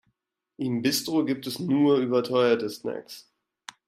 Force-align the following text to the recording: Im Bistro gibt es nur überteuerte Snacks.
Im 0.57 0.81
Bistro 0.81 1.25
gibt 1.25 1.45
es 1.45 1.59
nur 1.59 1.97
überteuerte 1.99 2.67
Snacks. 2.71 3.29